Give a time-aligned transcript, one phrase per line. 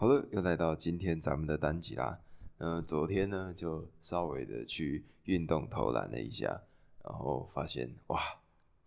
[0.00, 2.18] 好的，又来到今天咱们的单集啦。
[2.56, 6.62] 嗯，昨天呢就稍微的去运动投篮了一下，
[7.04, 8.18] 然后发现哇，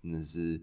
[0.01, 0.59] 真的是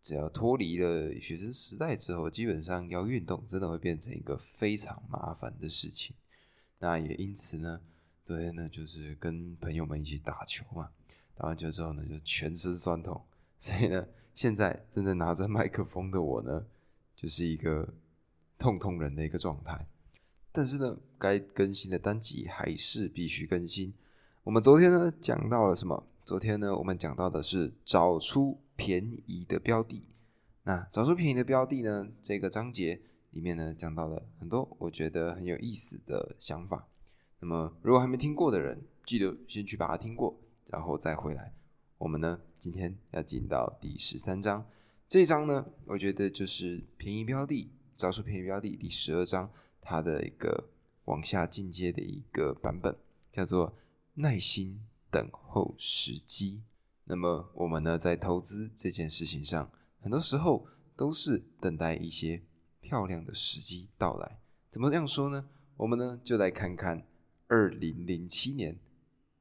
[0.00, 6.14] 只要脱离了学生时代之后，基本上要运动真的会变成一个非常麻烦的事情。
[6.78, 7.80] 那也因此呢，
[8.24, 10.90] 昨天呢就是跟朋友们一起打球嘛，
[11.34, 13.20] 打完球之后呢就全身酸痛，
[13.58, 16.64] 所以呢现在正在拿着麦克风的我呢，
[17.16, 17.92] 就是一个。
[18.58, 19.86] 痛痛人的一个状态，
[20.50, 23.94] 但是呢，该更新的单集还是必须更新。
[24.42, 26.06] 我们昨天呢讲到了什么？
[26.24, 30.04] 昨天呢我们讲到的是找出便宜的标的。
[30.64, 32.08] 那找出便宜的标的呢？
[32.20, 33.00] 这个章节
[33.30, 36.88] 里面呢讲到了很多我觉得很有意思的想法。
[37.40, 41.54] 那么如果还没听过的人，记得先去把它听过，然后再回来。
[41.98, 44.66] 我们呢今天要进到第十三章，
[45.08, 47.70] 这一章呢，我觉得就是便宜标的。
[47.98, 50.70] 找出便宜标的第十二章，它的一个
[51.06, 52.96] 往下进阶的一个版本，
[53.32, 53.76] 叫做
[54.14, 56.62] 耐心等候时机。
[57.06, 62.40] 那么我们呢，在投资这件事情上，很多时候都是等待一些
[62.80, 64.38] 漂亮的时机到来。
[64.70, 65.48] 怎么这样说呢？
[65.76, 67.04] 我们呢，就来看看
[67.48, 68.78] 二零零七年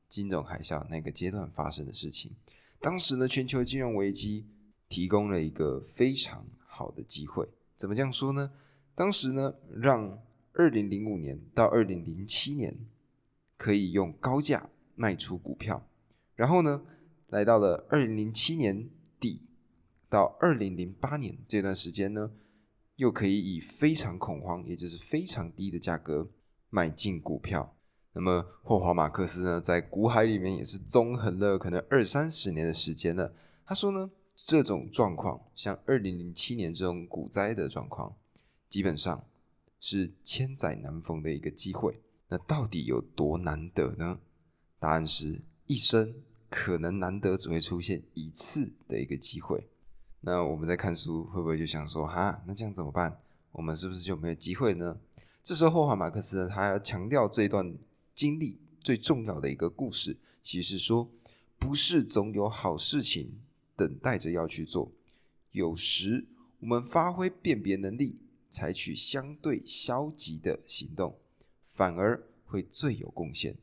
[0.09, 2.31] 金融海啸那个阶段发生的事情。
[2.79, 4.47] 当时呢，全球金融危机
[4.89, 7.47] 提供了一个非常好的机会。
[7.77, 8.51] 怎么这样说呢？
[8.95, 10.19] 当时呢，让
[10.53, 12.75] 二零零五年到二零零七年
[13.55, 15.87] 可以用高价卖出股票，
[16.33, 16.81] 然后呢，
[17.27, 18.89] 来到了二零零七年
[19.19, 19.43] 底
[20.09, 22.31] 到二零零八年这段时间呢，
[22.95, 26.27] 又可以以非常恐慌，也就是非常低的价格
[26.71, 27.77] 买进股票。
[28.13, 33.31] 那么霍华马克思呢，在股海里面也是纵横了可能二三十年的时间了。
[33.63, 34.09] 他说呢。
[34.45, 38.15] 这种状况，像二零零七年这种股灾的状况，
[38.69, 39.25] 基本上
[39.79, 41.99] 是千载难逢的一个机会。
[42.29, 44.19] 那到底有多难得呢？
[44.79, 46.13] 答案是一生
[46.49, 49.67] 可能难得只会出现一次的一个机会。
[50.21, 53.19] 那我们在看书会不会就想说，哈，那这样怎么办？
[53.51, 54.97] 我们是不是就没有机会呢？
[55.43, 57.75] 这时候霍华马克思呢，他要强调这一段
[58.13, 61.09] 经历最重要的一个故事，其实说
[61.57, 63.39] 不是总有好事情。
[63.77, 64.91] 等待着要去做，
[65.51, 66.25] 有时
[66.59, 71.15] 我们发挥辨别能力，采取相对消极的行动，
[71.63, 73.55] 反而会最有贡献。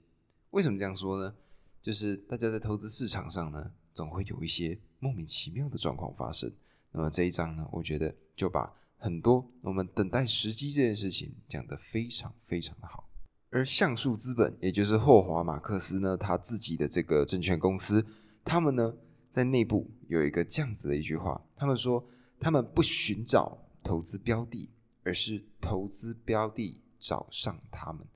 [0.50, 1.34] 为什么这样说呢？
[1.82, 6.50] 就是大家在投资市场上呢，总会有一些莫名其妙的状况发生。
[6.92, 13.10] 那么这一章呢，我觉得就把很多我们等待时机这件事情讲得非常非常的好。
[13.50, 18.06] 而橡树资本，也就是霍华马克思呢，他自己的这个证券公司，
[18.44, 18.94] 他们呢。
[19.34, 22.09] 在内部有一个这样子的一句话，他们说
[22.39, 24.71] 他们不寻找投资标的，
[25.03, 28.06] 而是投资标的找上他们。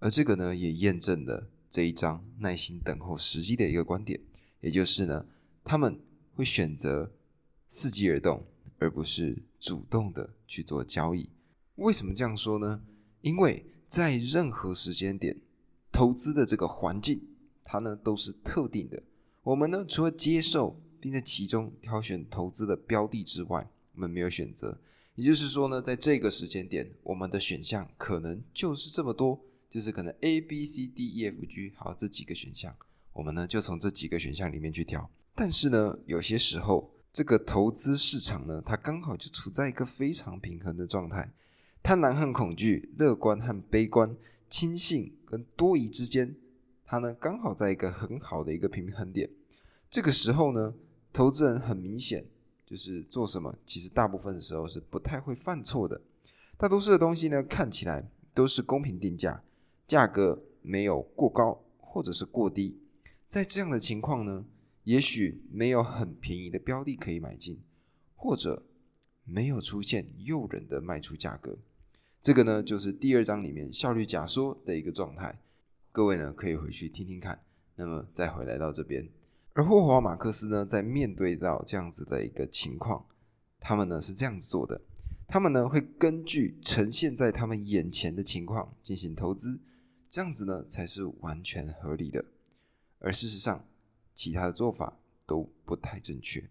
[0.00, 4.20] 而这个呢，也验证了这一章耐心等候时机的一个观点，
[4.60, 5.24] 也就是呢，
[5.64, 5.98] 他们
[6.34, 7.10] 会选择
[7.70, 8.44] 伺机而动，
[8.78, 11.30] 而不是主动的去做交易。
[11.76, 12.82] 为什么这样说呢？
[13.22, 15.40] 因为在任何时间点，
[15.90, 17.18] 投资的这个环境，
[17.64, 19.02] 它呢都是特定的。
[19.46, 24.76] 我们呢，除了接受并在其中挑选投资的标的之外，我们没有选择。
[25.14, 29.40] 也就是说呢，在这个时间点，我们的选项可能就是这么多，
[29.70, 32.74] 就是可能 A、B、C、D、E、F、G，好这几个选项，
[33.12, 35.08] 我们呢就从这几个选项里面去挑。
[35.36, 41.30] 但是呢，有些时候这个投资市场呢，它刚好就处在一个非常平衡的状态，
[41.84, 44.16] 贪婪和恐惧、乐观和悲观、
[44.50, 46.34] 轻信跟多疑之间。
[46.86, 49.28] 它呢刚好在一个很好的一个平衡点，
[49.90, 50.72] 这个时候呢，
[51.12, 52.24] 投资人很明显
[52.64, 56.00] 就是做什么，其实大部分的时候是不太会犯错的。
[56.56, 59.42] 大多数的东西呢看起来都是公平定价，
[59.88, 62.78] 价格没有过高或者是过低。
[63.26, 64.44] 在这样的情况呢，
[64.84, 67.60] 也许没有很便宜的标的可以买进，
[68.14, 68.62] 或者
[69.24, 71.58] 没有出现诱人的卖出价格。
[72.22, 75.38] 这个呢就是第二章里面效率假说的一个状态。
[75.96, 77.40] 各位呢，可以回去听听看，
[77.74, 79.08] 那么再回来到这边。
[79.54, 83.06] 而霍华马克思呢，在面对到这样子的一个情况，
[83.58, 84.78] 他们呢是这样子做的：
[85.26, 89.58] 他们呢会根据呈现在他们眼前的情况进行投资，
[90.10, 92.22] 这样子呢才是完全合理的。
[92.98, 93.64] 而事实上，
[94.14, 96.46] 其他的做法都不太正确。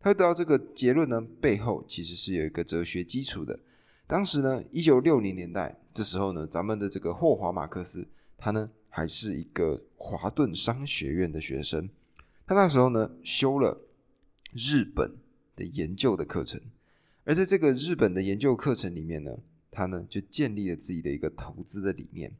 [0.00, 3.60] 他会得到这个结论呢，背后其实是有一个哲学基础的。
[4.08, 8.08] 当时呢，一九六零年代，这时候呢，咱们的这个霍华马克思。
[8.44, 11.88] 他呢还是一个华顿商学院的学生，
[12.44, 13.80] 他那时候呢修了
[14.52, 15.16] 日本
[15.54, 16.60] 的研究的课程，
[17.22, 19.38] 而在这个日本的研究课程里面呢，
[19.70, 22.32] 他呢就建立了自己的一个投资的理念。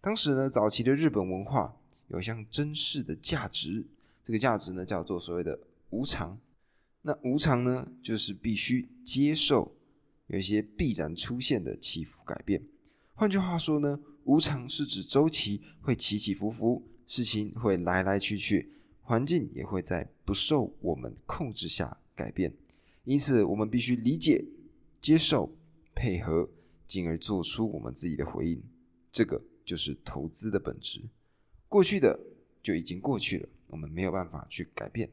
[0.00, 1.76] 当时呢，早期的日本文化
[2.06, 3.84] 有一项珍视的价值，
[4.22, 5.58] 这个价值呢叫做所谓的
[5.90, 6.38] 无常。
[7.02, 9.76] 那无常呢，就是必须接受
[10.28, 12.62] 有一些必然出现的起伏改变。
[13.14, 18.70] 换句话说呢，无常是指周期会起起伏伏，事情会来来去去，
[19.02, 22.54] 环境也会在不受我们控制下改变。
[23.04, 24.44] 因此，我们必须理解、
[25.00, 25.50] 接受、
[25.94, 26.48] 配合，
[26.86, 28.62] 进而做出我们自己的回应。
[29.10, 29.42] 这个。
[29.68, 30.98] 就是投资的本质，
[31.68, 32.18] 过去的
[32.62, 35.10] 就已经过去了，我们没有办法去改变。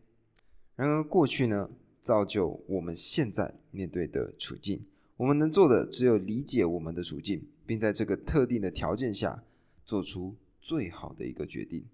[0.77, 1.69] 然而，过去呢，
[2.01, 4.81] 造就我们现在面对的处境。
[5.17, 9.43] 我们能做的只有理解我们的处境，并在这个特定的条件下
[9.83, 11.85] 做出最好的一个决定。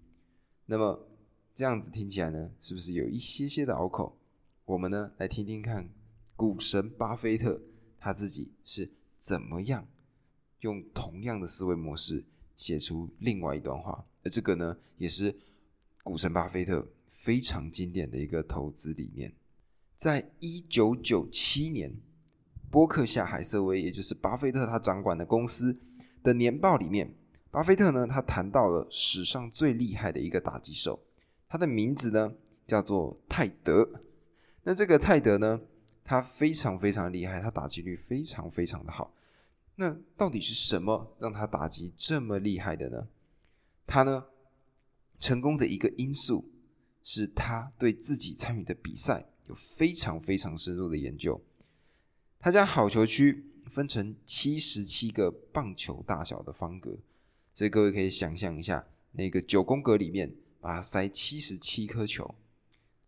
[0.66, 1.06] 那么，
[1.54, 4.16] 这样子听起来呢，是不是有一些些的拗口？
[4.64, 5.88] 我们呢，来听听看
[6.36, 7.60] 股神巴菲特
[7.98, 9.86] 他自己是怎么样
[10.60, 12.24] 用同样的思维模式。
[12.54, 15.34] 写出另外一段话，而这个呢，也是
[16.04, 19.32] 股神巴菲特非常经典的一个投资理念。
[19.96, 21.96] 在一九九七年，
[22.72, 25.78] 波克夏海瑟威，也就是巴菲特他掌管的公司
[26.22, 27.14] 的年报里面，
[27.50, 30.98] 巴菲特呢，他谈到了史上最厉害的一个打击手，
[31.50, 32.32] 他的名字呢
[32.66, 33.86] 叫做泰德。
[34.62, 35.60] 那这个泰德呢，
[36.02, 39.14] 他非常非常厉害，他打击率非常非常的好。
[39.74, 43.06] 那到底是什么让他打击这么厉害的呢？
[43.86, 44.24] 他呢，
[45.20, 46.50] 成功的一个因素
[47.02, 51.38] 是他对自己参与的比赛有非常非常深入的研究。
[52.42, 56.98] 他将好球区分成七十七个棒球大小的方格，
[57.54, 62.34] 所以各位可以想象一下，那个九宫格里面把它塞七十七颗球，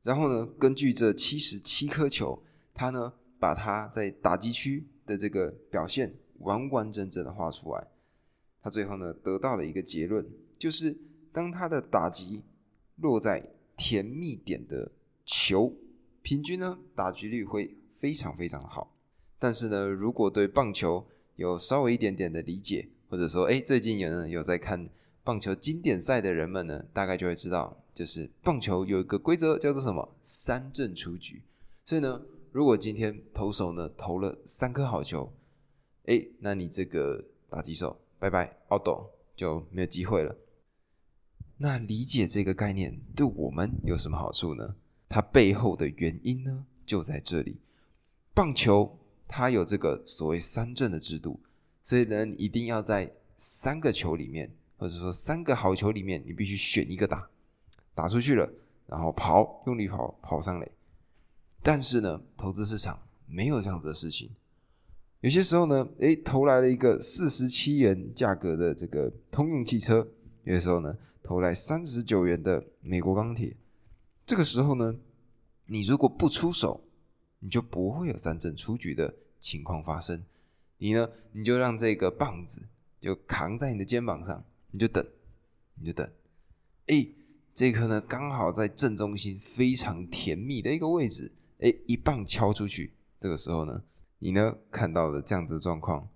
[0.04, 2.42] 然后呢，根据这七十七颗球，
[2.72, 6.14] 他呢把它在打击区的这个表现。
[6.38, 7.86] 完完整整的画出来，
[8.60, 10.26] 他最后呢得到了一个结论，
[10.58, 10.94] 就是
[11.32, 12.42] 当他的打击
[12.96, 13.42] 落在
[13.76, 14.90] 甜蜜点的
[15.24, 15.72] 球，
[16.22, 18.93] 平均呢打击率会非常非常好。
[19.44, 21.06] 但是呢，如果对棒球
[21.36, 24.88] 有稍微一点点的理解，或者说哎最近有人有在看
[25.22, 31.42] 棒球经典赛的人们呢，大概就会知道，就是棒球有一个规则叫做什么三振出局。
[31.84, 35.30] 所以呢，如果今天投手呢投了三颗好球，
[36.06, 40.34] 哎，那你这个打击手，拜拜，奥斗就没有机会了。
[41.58, 44.74] 那理解这个概念对我们有什么好处呢？
[45.06, 47.58] 它背后的原因呢，就在这里。
[48.32, 51.40] 棒球它有这个所谓三振的制度，
[51.82, 57.28] 所以呢，你一定要在三个球里面，或者说三个好球里面，你必须选一个打，
[57.94, 58.48] 打出去了，
[58.86, 60.70] 然后跑，用力跑，跑上垒。
[61.62, 64.30] 但是呢，投资市场没有这样子的事情。
[65.20, 70.06] 有些时候呢，诶，投来了一个四十七元价格的这个通用汽车；
[70.42, 73.56] 有些时候呢，投来三十九元的美国钢铁。
[74.26, 74.94] 这个时候呢，
[75.66, 76.84] 你如果不出手，
[77.44, 80.24] 你就不会有三振出局的情况发生。
[80.78, 82.62] 你呢，你就让这个棒子
[82.98, 85.06] 就扛在你的肩膀上，你就等，
[85.74, 86.10] 你就等。
[86.86, 87.06] 哎，
[87.54, 91.30] 这颗呢，刚好在正中心，非常甜蜜的一个位置。
[91.58, 93.84] 哎，一棒敲出去，这个时候呢。
[94.20, 96.08] 你呢看到了这样子的状况，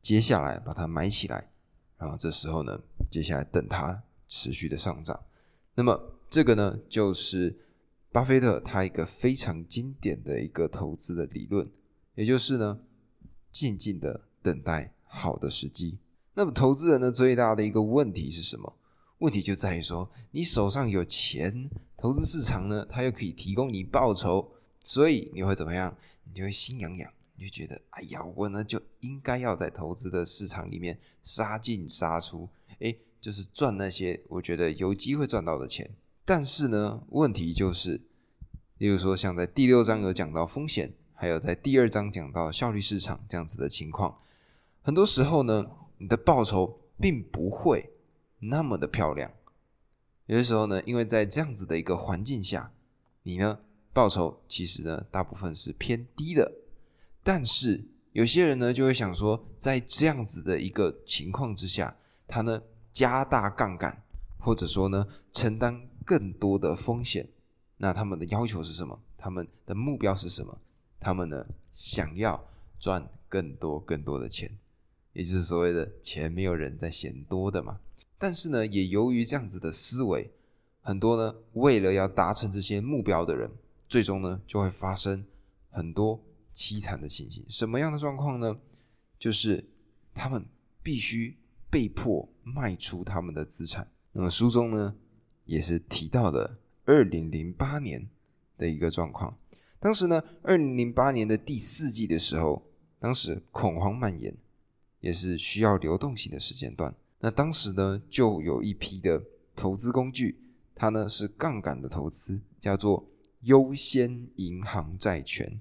[0.00, 1.50] 接下来把它埋起来，
[1.98, 2.80] 然后这时候呢，
[3.10, 5.20] 接下来等它持续的上涨。
[5.74, 7.58] 那么这个呢，就是
[8.10, 11.70] 巴菲特他一个非常经典的一个投资的理论，
[12.14, 12.80] 也就是呢，
[13.52, 15.98] 静静的等待好的时机。
[16.34, 18.74] 那么投资人呢最大的一个问题是什么？
[19.18, 24.52] 问题就在于说，你手上有钱，投资市场呢，它又可以提供你报酬，
[24.84, 25.94] 所以你会怎么样？
[26.24, 32.48] 你就会心痒痒，你就觉得，哎呀，我呢就应该要在投资的市场里面杀进杀出，
[32.78, 35.90] 哎，就是赚那些我觉得有机会赚到的钱。
[36.28, 38.02] 但是呢，问题就是，
[38.76, 44.18] 例如说像在第六章有讲到风险，还有在第二章讲到效率市场这样子的情况，
[44.82, 47.94] 很多时候呢，你的报酬并不会
[48.40, 49.30] 那么的漂亮。
[50.26, 52.72] 有的时候呢，因为在这样子的一个环境下，
[53.22, 53.60] 你呢。
[53.94, 56.52] 报酬其实呢，大部分是偏低的，
[57.24, 57.82] 但是
[58.12, 61.96] 有些人呢就会想说，在这样子的一个情况之下，
[62.28, 64.04] 他呢加大杠杆，
[64.38, 67.28] 或者说呢承担更多的风险。
[67.76, 68.98] 那他们的要求是什么？
[69.18, 70.58] 他们的目标是什么？
[70.98, 72.42] 他们呢想要
[72.80, 74.50] 赚更多更多的钱，
[75.12, 77.78] 也就是所谓的钱没有人在嫌多的嘛。
[78.16, 80.30] 但是呢，也由于这样子的思维，
[80.80, 83.50] 很多呢为了要达成这些目标的人。
[83.86, 85.24] 最终呢，就会发生
[85.70, 86.18] 很多
[86.54, 87.44] 凄惨的情形。
[87.48, 88.58] 什么样的状况呢？
[89.18, 89.64] 就是
[90.14, 90.44] 他们
[90.82, 91.36] 必须
[91.70, 93.86] 被迫卖出他们的资产。
[94.12, 94.94] 那么书中呢，
[95.48, 98.06] 也是提到了二零零八年
[98.58, 99.36] 的一个状况。
[99.80, 102.62] 当时呢，二零零八年的第四季的时候，
[103.00, 104.36] 当时恐慌蔓延，
[105.00, 106.94] 也是需要流动性的时间段。
[107.20, 109.22] 那当时呢，就有一批的
[109.56, 110.38] 投资工具，
[110.74, 113.08] 它呢是杠杆的投资，叫做
[113.40, 115.60] 优先银行债权。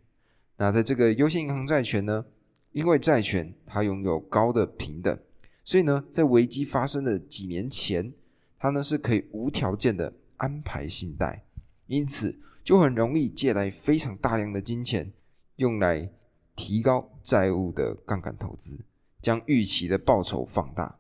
[0.57, 2.25] 那在这个优先银行债权呢，
[2.73, 5.17] 因为债权它拥有高的平等，
[5.63, 8.11] 所以呢，在危机发生的几年前，
[8.59, 11.43] 它呢是可以无条件的安排信贷，
[11.85, 15.11] 因此就很容易借来非常大量的金钱，
[15.57, 16.09] 用来
[16.55, 18.79] 提高债务的杠杆投资，
[19.21, 20.97] 将预期的报酬放大。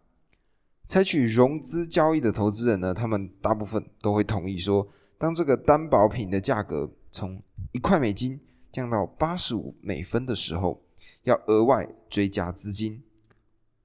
[0.85, 4.87] 采取融资交易的投资人呢，他们大部分都会同意说，
[5.17, 8.39] 当这个担保品的价格从一块美金
[8.71, 10.81] 降到八十五美分的时候，
[11.23, 13.03] 要额外追加资金。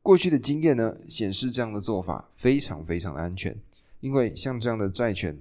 [0.03, 3.57] 过去的经验呢，显示这样的做法非常非常的安全，
[4.01, 5.39] 因为像这样的债权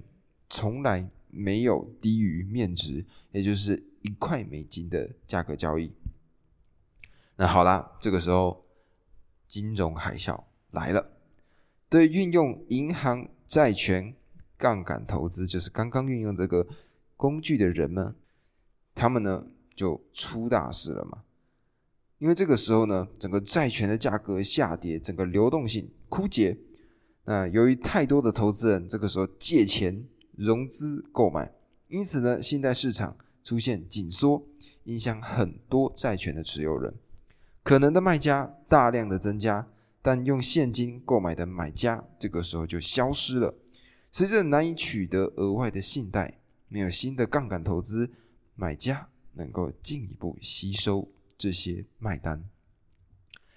[0.48, 5.90] 从来没有低于面值，也就是一块美金的价格交易。
[7.36, 8.64] 那好啦，这个时候
[9.48, 11.10] 金融海啸来了。
[11.88, 14.14] 对运用银行债权
[14.56, 16.66] 杠杆投资，就是刚刚运用这个
[17.16, 18.14] 工具的人们，
[18.94, 21.24] 他们呢就出大事了嘛。
[22.22, 26.56] 因为这个时候呢，整个债权的价格下跌，整个流动性枯竭。
[27.24, 30.04] 那由于太多的投资人这个时候借钱
[30.36, 31.52] 融资购买，
[31.88, 34.40] 因此呢，信贷市场出现紧缩，
[34.84, 36.94] 影响很多债权的持有人，
[37.64, 39.66] 可能的卖家大量的增加。
[40.00, 43.52] 但用现金购买的买家，这个时候就消失了。
[44.12, 46.38] 随着难以取得额外的信贷，
[46.68, 48.08] 没有新的杠杆投资，
[48.54, 51.08] 买家能够进一步吸收
[51.42, 52.44] 这些卖单。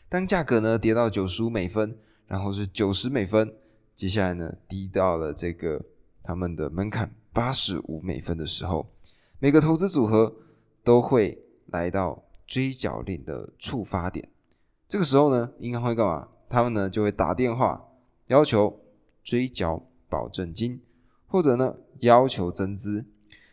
[0.10, 3.54] 当价格呢跌到九十五美分，然后是九十美分，
[3.96, 5.80] 接下来呢低到了这个
[6.24, 8.88] 他们的门槛八十五美分的时候，
[9.38, 10.36] 每个投资组合
[10.84, 11.38] 都会
[11.68, 14.28] 来到追缴令的触发点。
[14.88, 16.28] 这个时候呢，银行会干嘛？
[16.50, 17.86] 他们呢就会打电话
[18.28, 18.80] 要求
[19.24, 20.82] 追缴保证金，
[21.28, 23.06] 或者呢要求增资。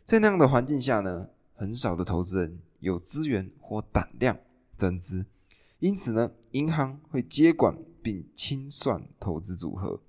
[0.07, 4.37] 在那样的环境下呢，很少的投资人有资源或胆量
[4.77, 5.25] 增资，
[5.79, 10.01] 因此呢，银行会接管并清算投资组合，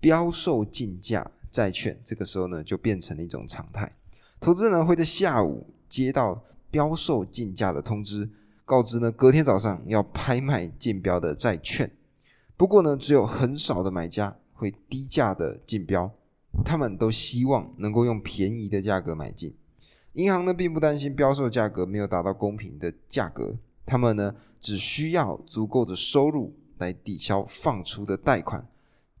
[0.00, 1.98] 标售竞价债券。
[2.04, 3.90] 这个时候呢，就变成了一种常态。
[4.38, 8.28] 投资人会在下午接到标售竞价的通知，
[8.66, 11.90] 告知呢隔天早上要拍卖竞标的债券。
[12.54, 16.12] 不过呢，只有很少的买家会低价的竞标，
[16.66, 19.56] 他们都希望能够用便宜的价格买进。
[20.14, 28.64] 银行呢，并不担心标售价格没有达到公平的价格，他们呢，只需要足够的收入来抵消放出的贷款，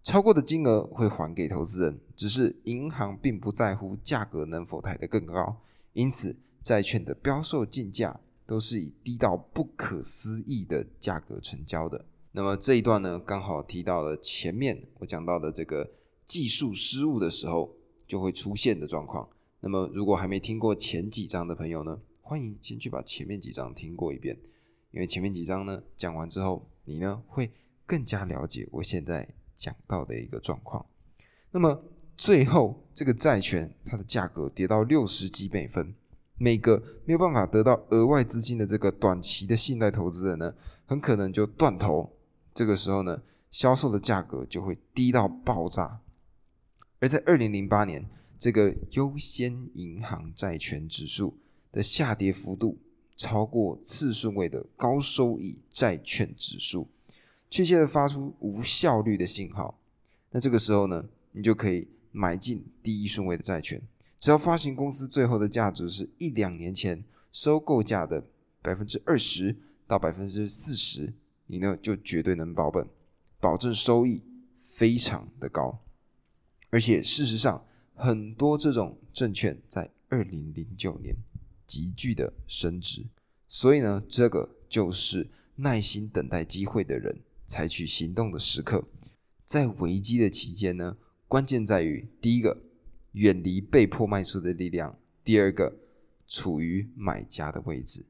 [0.04, 1.98] 超过的金额会还给投资人。
[2.14, 5.56] 只是银行并不在乎价格能否抬得更高，
[5.94, 12.04] 因此债券的标售竞价都是以低到不可思议的价格成交的。
[12.30, 15.90] 那么这一段呢，刚好提到了前面我讲到的这个
[16.24, 17.74] 技术失误的时候
[18.06, 19.28] 就会出现的状况。
[19.64, 24.38] 那么如果还没听过前几章的朋友呢，欢迎先去把前面几章听过一遍，
[24.90, 27.50] 因为前面几章呢讲完之后，你呢会
[27.86, 30.84] 更加了解我现在讲到的一个状况。
[31.50, 31.82] 那么
[32.14, 35.94] 最后这个债权它的价格跌到六十几美分，
[36.36, 40.54] 每个没有办法得到额外资金的这个短期的信贷投资人呢，
[40.84, 42.14] 很可能就断头。
[42.52, 46.00] 这个时候呢，销售的价格就会低到爆炸。
[47.00, 48.06] 而在二零零八年，
[48.44, 51.34] 这个优先银行债权指数
[51.72, 52.76] 的下跌幅度
[53.16, 56.86] 超过次顺位的高收益债券指数，
[57.48, 59.80] 确切的发出无效率的信号。
[60.30, 63.80] 那这个时候呢，你就可以买进第一顺位的债券，
[64.20, 68.22] 只要发行公司最后的价值是一两年前收购价的
[68.60, 71.10] 百分之二十到百分之四十。
[71.46, 72.86] 你呢就绝对能保本，
[73.40, 74.22] 保证收益
[74.58, 75.78] 非常的高，
[76.68, 81.14] 而且事实上很多这种证券在二零零九年
[81.66, 83.04] 急剧的升值，
[83.48, 88.84] 所以呢这个就是耐心等待机会的人采取行动的时刻，
[89.44, 90.96] 在危机的期间呢，
[91.28, 92.56] 关键在于第一个
[93.12, 95.76] 远离被迫卖出的力量，第二个
[96.26, 98.04] 处于买家的位置。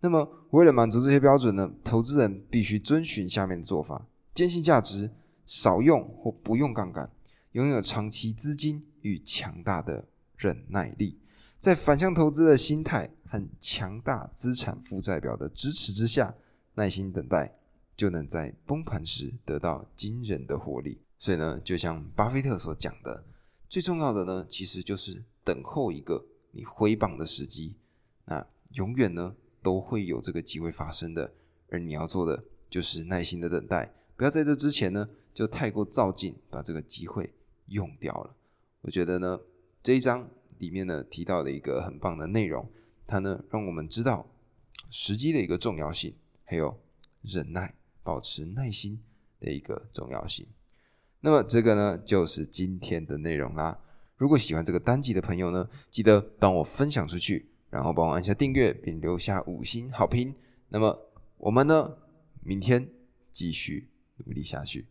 [0.00, 5.10] 那么，为了满足这些标准呢，投资人必须遵循下面的做法：坚信价值，
[5.44, 7.10] 少用或不用杠杆，
[7.58, 11.18] 拥有长期资金与强大的忍耐力，
[11.58, 16.32] 在反向投资的心态和强大资产负债表的支持之下，
[16.74, 17.58] 耐心等待，
[17.96, 21.00] 就能在崩盘时得到惊人的获利。
[21.18, 23.24] 所以呢，就像巴菲特所讲的，
[23.68, 27.74] 最重要的呢，其实就是等候一个你挥棒的时机。
[28.26, 31.34] 那永远呢，都会有这个机会发生的。
[31.70, 37.34] 而你要做的就是耐心的等待，不要在这之前呢，就太过造进，把这个机会
[37.68, 38.34] 用掉了。
[38.80, 39.40] 我觉得呢，
[39.82, 42.70] 这一章里面呢提到了一个很棒的内容，
[43.06, 44.26] 它呢让我们知道
[44.90, 46.78] 时机的一个重要性，还有
[47.22, 49.00] 忍耐、保持耐心
[49.40, 50.46] 的一个重要性。
[51.20, 53.78] 那么这个呢就是今天的内容啦。
[54.16, 60.34] 如果喜欢这个单集的朋友呢，记得帮我分享出去，然后帮我按下订阅，并留下五星好评。
[60.68, 60.96] 那么
[61.36, 61.96] 我们呢，
[62.42, 62.88] 明天
[63.32, 64.86] 继续努力下去，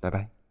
[0.00, 0.43] 拜拜。